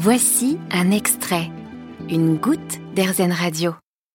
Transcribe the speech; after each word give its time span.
Voici 0.00 0.58
un 0.70 0.92
extrait, 0.92 1.50
une 2.08 2.36
goutte 2.36 2.78
d'Airzen 2.94 3.32
Radio. 3.32 3.74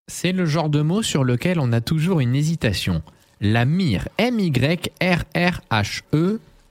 C'est 0.09 0.32
le 0.32 0.46
genre 0.46 0.70
de 0.70 0.82
mot 0.82 1.02
sur 1.02 1.25
lequel 1.25 1.59
on 1.59 1.74
a 1.74 1.82
toujours 1.82 2.21
une 2.21 2.36
hésitation. 2.36 3.02
La 3.42 3.66
myrrhe, 3.66 4.08
M-Y-R-R-H-E. 4.17 4.80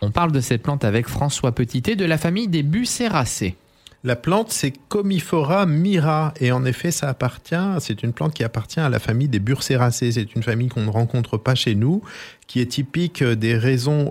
On 0.01 0.11
parle 0.11 0.33
de 0.33 0.40
cette 0.40 0.62
plante 0.62 0.87
avec 0.87 1.09
François 1.09 1.53
Petitet 1.53 1.95
de 1.95 2.06
la 2.06 2.17
famille 2.17 2.48
des 2.48 2.62
Bucéracées. 2.62 3.56
La 4.04 4.17
plante, 4.17 4.51
c'est 4.51 4.72
Comifora 4.88 5.65
mira, 5.65 6.35
et 6.40 6.51
en 6.51 6.65
effet, 6.65 6.90
ça 6.90 7.08
appartient, 7.08 7.54
c'est 7.79 8.03
une 8.03 8.13
plante 8.13 8.35
qui 8.35 8.43
appartient 8.43 8.81
à 8.81 8.88
la 8.88 8.99
famille 8.99 9.29
des 9.29 9.38
Burséracées. 9.38 10.11
C'est 10.11 10.35
une 10.35 10.43
famille 10.43 10.67
qu'on 10.67 10.83
ne 10.83 10.90
rencontre 10.90 11.37
pas 11.37 11.54
chez 11.54 11.76
nous, 11.76 12.03
qui 12.49 12.61
est 12.61 12.67
typique 12.67 13.22
des, 13.22 13.61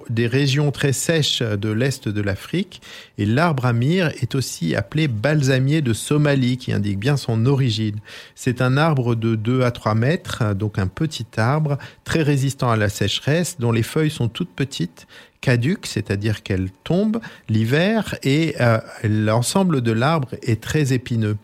des 0.10 0.28
régions 0.28 0.72
très 0.72 0.94
sèches 0.94 1.42
de 1.42 1.70
l'est 1.70 2.08
de 2.08 2.22
l'Afrique. 2.22 2.82
Et 3.18 3.26
l'arbre 3.26 3.66
à 3.66 3.74
myrrhe 3.74 4.14
est 4.22 4.34
aussi 4.34 4.76
appelé 4.78 5.10
balsamier 5.10 5.82
de 5.82 5.92
Somalie, 5.92 6.56
qui 6.56 6.72
indique 6.72 6.98
bien 6.98 7.18
son 7.18 7.46
origine. 7.46 8.00
C'est 8.34 8.62
un 8.62 8.78
arbre 8.78 9.16
de 9.16 9.36
2 9.36 9.64
à 9.64 9.72
3 9.72 9.94
mètres, 9.96 10.56
donc 10.56 10.80
un 10.80 10.88
petit 10.88 11.28
arbre, 11.36 11.78
très 12.06 12.22
résistant 12.22 12.72
à 12.72 12.78
la 12.78 12.88
sécheresse, 12.88 13.58
dont 13.60 13.74
les 13.74 13.84
feuilles 13.84 14.10
sont 14.10 14.30
toutes 14.30 14.56
petites 14.56 15.06
caduque, 15.42 15.88
c'est-à-dire 15.88 16.44
qu'elle 16.44 16.70
tombe 16.84 17.20
l'hiver 17.50 18.16
et 18.24 18.56
euh, 18.62 18.80
l'ensemble 19.04 19.82
de 19.82 19.92
l'arbre 19.92 20.30
est 20.44 20.62
très 20.62 20.94
épineux. 20.94 21.38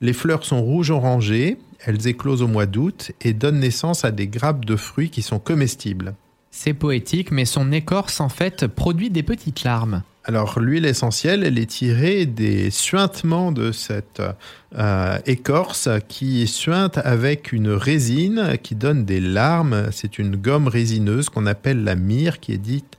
Les 0.00 0.12
fleurs 0.12 0.44
sont 0.44 0.62
rouges 0.62 0.90
orangées, 0.90 1.58
elles 1.84 2.06
éclosent 2.06 2.42
au 2.42 2.48
mois 2.48 2.66
d'août 2.66 3.12
et 3.20 3.32
donnent 3.32 3.60
naissance 3.60 4.04
à 4.04 4.12
des 4.12 4.28
grappes 4.28 4.64
de 4.64 4.76
fruits 4.76 5.10
qui 5.10 5.22
sont 5.22 5.38
comestibles. 5.38 6.14
C'est 6.50 6.74
poétique, 6.74 7.30
mais 7.30 7.44
son 7.44 7.70
écorce 7.70 8.20
en 8.20 8.28
fait 8.28 8.66
produit 8.66 9.10
des 9.10 9.22
petites 9.22 9.62
larmes. 9.62 10.02
Alors 10.24 10.60
l'huile 10.60 10.84
essentielle, 10.84 11.44
elle 11.44 11.58
est 11.58 11.70
tirée 11.70 12.26
des 12.26 12.70
suintements 12.70 13.52
de 13.52 13.72
cette 13.72 14.22
euh, 14.76 15.18
écorce 15.24 15.88
qui 16.08 16.46
suinte 16.46 16.98
avec 16.98 17.52
une 17.52 17.70
résine 17.70 18.58
qui 18.62 18.74
donne 18.74 19.04
des 19.04 19.20
larmes. 19.20 19.88
C'est 19.92 20.18
une 20.18 20.36
gomme 20.36 20.68
résineuse 20.68 21.30
qu'on 21.30 21.46
appelle 21.46 21.84
la 21.84 21.94
myrrhe 21.94 22.38
qui 22.38 22.52
est 22.52 22.58
dite 22.58 22.98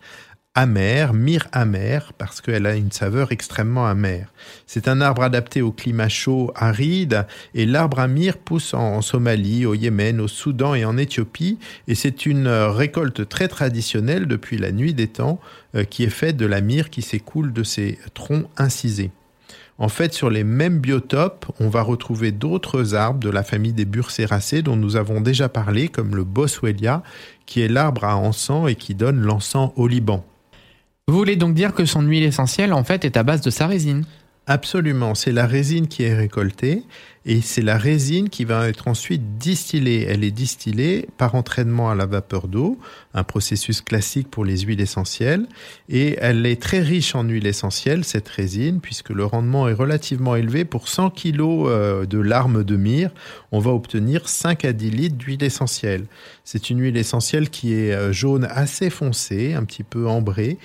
amère, 0.54 1.14
myrrhe 1.14 1.48
amère, 1.54 2.12
parce 2.18 2.42
qu'elle 2.42 2.66
a 2.66 2.76
une 2.76 2.92
saveur 2.92 3.32
extrêmement 3.32 3.88
amère. 3.88 4.34
C'est 4.68 4.90
un 4.90 5.00
arbre 5.00 5.24
adapté 5.24 5.62
au 5.62 5.72
climat 5.72 6.10
chaud, 6.10 6.52
aride, 6.56 7.26
et 7.54 7.66
l'arbre 7.66 8.00
à 8.00 8.08
myrrhe 8.10 8.38
pousse 8.38 8.74
en 8.74 9.02
Somalie, 9.02 9.66
au 9.66 9.76
Yémen, 9.76 10.20
au 10.20 10.28
Soudan 10.28 10.76
et 10.76 10.84
en 10.84 10.98
Éthiopie, 10.98 11.58
et 11.88 11.96
c'est 11.96 12.26
une 12.26 12.50
récolte 12.50 13.30
très 13.30 13.48
traditionnelle 13.48 14.26
depuis 14.26 14.58
la 14.58 14.74
nuit 14.74 14.94
des 14.94 15.08
temps, 15.08 15.40
euh, 15.76 15.86
qui 15.86 16.04
est 16.04 16.10
faite 16.10 16.36
de 16.36 16.46
la 16.46 16.60
myrrhe 16.60 16.90
qui 16.90 17.02
s'écoule 17.02 17.54
de 17.54 17.64
ses 17.64 17.98
troncs 18.14 18.48
incisés. 18.58 19.12
En 19.78 19.88
fait, 19.88 20.14
sur 20.14 20.30
les 20.30 20.44
mêmes 20.44 20.80
biotopes, 20.80 21.46
on 21.62 21.70
va 21.70 21.82
retrouver 21.82 22.34
d'autres 22.34 22.94
arbres 22.94 23.22
de 23.22 23.30
la 23.30 23.44
famille 23.44 23.74
des 23.74 23.86
Burséracées 23.86 24.62
dont 24.62 24.76
nous 24.76 24.98
avons 24.98 25.22
déjà 25.22 25.48
parlé, 25.48 25.88
comme 25.88 26.14
le 26.14 26.26
Boswellia, 26.26 27.04
qui 27.46 27.62
est 27.62 27.70
l'arbre 27.70 28.04
à 28.04 28.18
encens 28.18 28.70
et 28.70 28.76
qui 28.76 28.96
donne 28.96 29.22
l'encens 29.22 29.72
au 29.78 29.88
Liban. 29.88 30.26
Vous 31.08 31.18
voulez 31.18 31.36
donc 31.36 31.56
dire 31.56 31.74
que 31.74 31.86
son 31.86 32.04
huile 32.04 32.24
essentielle, 32.24 32.74
en 32.74 32.84
fait, 32.84 33.04
est 33.06 33.18
à 33.18 33.24
base 33.24 33.42
de 33.42 33.50
sa 33.50 33.68
résine 33.68 34.06
Absolument, 34.48 35.14
c'est 35.14 35.32
la 35.32 35.46
résine 35.46 35.88
qui 35.88 36.04
est 36.04 36.16
récoltée 36.16 36.84
et 37.26 37.42
c'est 37.42 37.62
la 37.62 37.78
résine 37.78 38.28
qui 38.28 38.44
va 38.44 38.68
être 38.68 38.88
ensuite 38.88 39.38
distillée. 39.38 40.08
Elle 40.10 40.24
est 40.24 40.32
distillée 40.32 41.08
par 41.18 41.36
entraînement 41.36 41.92
à 41.92 41.96
la 41.96 42.08
vapeur 42.08 42.48
d'eau, 42.48 42.80
un 43.14 43.24
processus 43.24 43.82
classique 43.82 44.32
pour 44.32 44.44
les 44.44 44.58
huiles 44.58 44.82
essentielles 44.82 45.46
et 45.90 46.18
elle 46.20 46.44
est 46.48 46.60
très 46.60 46.80
riche 46.80 47.14
en 47.14 47.24
huile 47.24 47.46
essentielle, 47.46 48.04
cette 48.04 48.28
résine, 48.28 48.82
puisque 48.82 49.12
le 49.12 49.26
rendement 49.26 49.70
est 49.70 49.74
relativement 49.74 50.36
élevé. 50.36 50.66
Pour 50.66 50.88
100 50.88 51.12
kg 51.12 51.40
euh, 51.40 52.06
de 52.08 52.20
larmes 52.20 52.64
de 52.64 52.78
myrrhe, 52.78 53.12
on 53.52 53.60
va 53.60 53.72
obtenir 53.72 54.28
5 54.28 54.66
à 54.66 54.74
10 54.74 54.90
litres 54.90 55.18
d'huile 55.18 55.44
essentielle. 55.44 56.08
C'est 56.44 56.72
une 56.72 56.82
huile 56.82 56.98
essentielle 56.98 57.52
qui 57.52 57.74
est 57.74 57.94
euh, 57.94 58.12
jaune 58.12 58.48
assez 58.50 58.90
foncée, 58.90 59.54
un 59.54 59.66
petit 59.66 59.84
peu 59.84 60.08
ambrée 60.08 60.58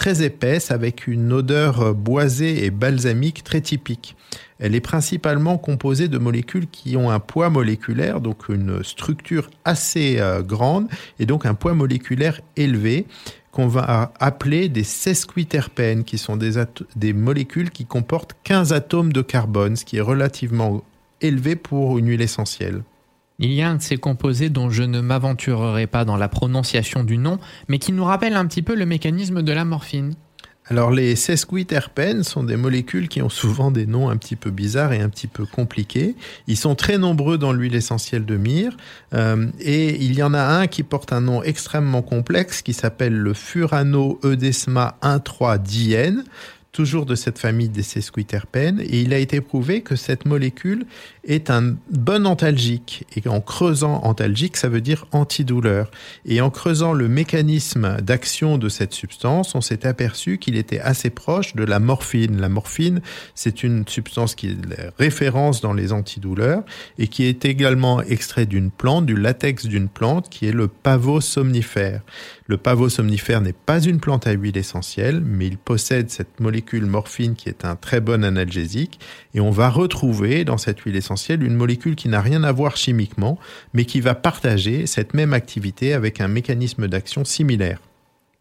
très 0.00 0.22
épaisse 0.22 0.70
avec 0.70 1.06
une 1.06 1.30
odeur 1.30 1.94
boisée 1.94 2.64
et 2.64 2.70
balsamique 2.70 3.44
très 3.44 3.60
typique. 3.60 4.16
Elle 4.58 4.74
est 4.74 4.80
principalement 4.80 5.58
composée 5.58 6.08
de 6.08 6.16
molécules 6.16 6.68
qui 6.68 6.96
ont 6.96 7.10
un 7.10 7.20
poids 7.20 7.50
moléculaire, 7.50 8.22
donc 8.22 8.48
une 8.48 8.82
structure 8.82 9.50
assez 9.66 10.16
euh, 10.18 10.40
grande 10.40 10.88
et 11.18 11.26
donc 11.26 11.44
un 11.44 11.52
poids 11.52 11.74
moléculaire 11.74 12.40
élevé 12.56 13.04
qu'on 13.52 13.68
va 13.68 14.14
appeler 14.18 14.70
des 14.70 14.84
sesquiterpènes, 14.84 16.04
qui 16.04 16.16
sont 16.16 16.38
des, 16.38 16.52
des 16.96 17.12
molécules 17.12 17.70
qui 17.70 17.84
comportent 17.84 18.34
15 18.44 18.72
atomes 18.72 19.12
de 19.12 19.20
carbone, 19.20 19.76
ce 19.76 19.84
qui 19.84 19.98
est 19.98 20.00
relativement 20.00 20.82
élevé 21.20 21.56
pour 21.56 21.98
une 21.98 22.08
huile 22.08 22.22
essentielle. 22.22 22.84
Il 23.42 23.54
y 23.54 23.62
a 23.62 23.70
un 23.70 23.76
de 23.76 23.82
ces 23.82 23.96
composés 23.96 24.50
dont 24.50 24.68
je 24.68 24.82
ne 24.82 25.00
m'aventurerai 25.00 25.86
pas 25.86 26.04
dans 26.04 26.18
la 26.18 26.28
prononciation 26.28 27.04
du 27.04 27.16
nom, 27.16 27.38
mais 27.68 27.78
qui 27.78 27.90
nous 27.90 28.04
rappelle 28.04 28.34
un 28.34 28.44
petit 28.44 28.60
peu 28.60 28.74
le 28.74 28.84
mécanisme 28.84 29.42
de 29.42 29.52
la 29.52 29.64
morphine. 29.64 30.12
Alors 30.66 30.90
les 30.90 31.16
sesquiterpènes 31.16 32.22
sont 32.22 32.44
des 32.44 32.56
molécules 32.56 33.08
qui 33.08 33.22
ont 33.22 33.30
souvent 33.30 33.72
des 33.72 33.86
noms 33.86 34.08
un 34.08 34.16
petit 34.16 34.36
peu 34.36 34.50
bizarres 34.50 34.92
et 34.92 35.00
un 35.00 35.08
petit 35.08 35.26
peu 35.26 35.46
compliqués. 35.46 36.14
Ils 36.46 36.56
sont 36.56 36.76
très 36.76 36.96
nombreux 36.96 37.38
dans 37.38 37.52
l'huile 37.52 37.74
essentielle 37.74 38.24
de 38.24 38.36
myrrhe 38.36 38.76
euh, 39.14 39.46
et 39.58 39.96
il 40.04 40.14
y 40.14 40.22
en 40.22 40.32
a 40.32 40.42
un 40.42 40.68
qui 40.68 40.84
porte 40.84 41.12
un 41.12 41.22
nom 41.22 41.42
extrêmement 41.42 42.02
complexe 42.02 42.62
qui 42.62 42.72
s'appelle 42.72 43.16
le 43.16 43.34
furano-eudesma 43.34 44.96
1,3-diène 45.02 46.24
toujours 46.72 47.04
de 47.04 47.14
cette 47.14 47.38
famille 47.38 47.68
des 47.68 47.82
sesquiterpènes, 47.82 48.80
et 48.80 49.00
il 49.00 49.12
a 49.12 49.18
été 49.18 49.40
prouvé 49.40 49.82
que 49.82 49.96
cette 49.96 50.24
molécule 50.24 50.86
est 51.24 51.50
un 51.50 51.76
bon 51.90 52.26
antalgique. 52.26 53.04
Et 53.16 53.28
en 53.28 53.40
creusant 53.40 54.00
antalgique, 54.04 54.56
ça 54.56 54.68
veut 54.68 54.80
dire 54.80 55.06
antidouleur. 55.10 55.90
Et 56.24 56.40
en 56.40 56.50
creusant 56.50 56.92
le 56.92 57.08
mécanisme 57.08 57.96
d'action 58.00 58.56
de 58.56 58.68
cette 58.68 58.94
substance, 58.94 59.54
on 59.54 59.60
s'est 59.60 59.84
aperçu 59.84 60.38
qu'il 60.38 60.56
était 60.56 60.80
assez 60.80 61.10
proche 61.10 61.56
de 61.56 61.64
la 61.64 61.80
morphine. 61.80 62.40
La 62.40 62.48
morphine, 62.48 63.00
c'est 63.34 63.64
une 63.64 63.86
substance 63.88 64.34
qui 64.34 64.48
est 64.48 64.56
référence 64.98 65.60
dans 65.60 65.72
les 65.72 65.92
antidouleurs 65.92 66.62
et 66.98 67.08
qui 67.08 67.24
est 67.24 67.44
également 67.44 68.00
extrait 68.02 68.46
d'une 68.46 68.70
plante, 68.70 69.06
du 69.06 69.16
latex 69.16 69.66
d'une 69.66 69.88
plante, 69.88 70.28
qui 70.28 70.46
est 70.46 70.52
le 70.52 70.68
pavot 70.68 71.20
somnifère. 71.20 72.02
Le 72.46 72.56
pavot 72.56 72.88
somnifère 72.88 73.40
n'est 73.40 73.52
pas 73.52 73.80
une 73.80 74.00
plante 74.00 74.26
à 74.26 74.32
huile 74.32 74.56
essentielle, 74.56 75.20
mais 75.20 75.46
il 75.46 75.58
possède 75.58 76.10
cette 76.10 76.40
molécule 76.40 76.59
morphine 76.82 77.34
qui 77.34 77.48
est 77.48 77.64
un 77.64 77.76
très 77.76 78.00
bon 78.00 78.24
analgésique. 78.24 79.00
Et 79.34 79.40
on 79.40 79.50
va 79.50 79.68
retrouver 79.68 80.44
dans 80.44 80.58
cette 80.58 80.80
huile 80.80 80.96
essentielle 80.96 81.42
une 81.42 81.54
molécule 81.54 81.96
qui 81.96 82.08
n'a 82.08 82.20
rien 82.20 82.44
à 82.44 82.52
voir 82.52 82.76
chimiquement, 82.76 83.38
mais 83.74 83.84
qui 83.84 84.00
va 84.00 84.14
partager 84.14 84.86
cette 84.86 85.14
même 85.14 85.32
activité 85.32 85.92
avec 85.92 86.20
un 86.20 86.28
mécanisme 86.28 86.88
d'action 86.88 87.24
similaire. 87.24 87.80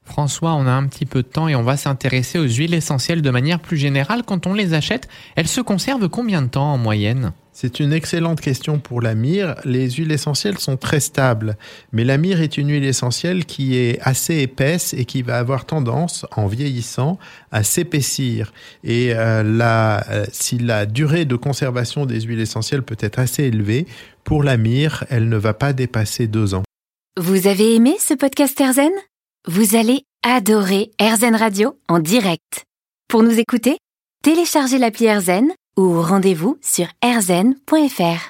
François, 0.09 0.55
on 0.55 0.65
a 0.65 0.71
un 0.71 0.87
petit 0.87 1.05
peu 1.05 1.21
de 1.21 1.27
temps 1.27 1.47
et 1.47 1.55
on 1.55 1.61
va 1.61 1.77
s'intéresser 1.77 2.39
aux 2.39 2.47
huiles 2.47 2.73
essentielles 2.73 3.21
de 3.21 3.29
manière 3.29 3.59
plus 3.59 3.77
générale. 3.77 4.23
Quand 4.25 4.47
on 4.47 4.53
les 4.55 4.73
achète, 4.73 5.07
elles 5.35 5.47
se 5.47 5.61
conservent 5.61 6.09
combien 6.09 6.41
de 6.41 6.47
temps 6.47 6.73
en 6.73 6.77
moyenne? 6.79 7.31
C'est 7.53 7.79
une 7.79 7.93
excellente 7.93 8.41
question 8.41 8.79
pour 8.79 9.01
la 9.01 9.15
myrrhe. 9.15 9.55
Les 9.65 9.91
huiles 9.91 10.11
essentielles 10.11 10.57
sont 10.57 10.77
très 10.77 10.99
stables, 10.99 11.57
mais 11.91 12.03
la 12.05 12.17
myrrhe 12.17 12.41
est 12.41 12.57
une 12.57 12.69
huile 12.69 12.85
essentielle 12.85 13.45
qui 13.45 13.77
est 13.77 13.99
assez 14.01 14.37
épaisse 14.37 14.93
et 14.93 15.05
qui 15.05 15.21
va 15.21 15.37
avoir 15.37 15.65
tendance, 15.65 16.25
en 16.35 16.47
vieillissant, 16.47 17.19
à 17.51 17.63
s'épaissir. 17.63 18.51
Et 18.83 19.13
euh, 19.13 19.43
euh, 19.43 20.25
si 20.31 20.57
la 20.57 20.85
durée 20.85 21.25
de 21.25 21.35
conservation 21.35 22.05
des 22.05 22.21
huiles 22.21 22.39
essentielles 22.39 22.83
peut 22.83 22.97
être 22.99 23.19
assez 23.19 23.43
élevée, 23.43 23.85
pour 24.23 24.41
la 24.41 24.57
myrrhe, 24.57 25.03
elle 25.09 25.29
ne 25.29 25.37
va 25.37 25.53
pas 25.53 25.73
dépasser 25.73 26.27
deux 26.27 26.55
ans. 26.55 26.63
Vous 27.19 27.47
avez 27.47 27.75
aimé 27.75 27.95
ce 27.99 28.13
podcast 28.13 28.59
Erzen 28.61 28.91
Vous 29.47 29.77
allez 29.77 30.03
adorer 30.21 30.91
Erzen 30.99 31.33
Radio 31.33 31.79
en 31.87 31.99
direct. 31.99 32.65
Pour 33.07 33.23
nous 33.23 33.39
écouter, 33.39 33.77
téléchargez 34.21 34.77
l'appli 34.77 35.05
Erzen 35.05 35.53
ou 35.77 36.01
rendez-vous 36.01 36.57
sur 36.61 36.87
rzen.fr. 37.01 38.27